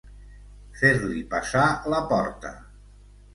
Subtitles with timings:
[0.79, 2.53] Fer-li passar la porta.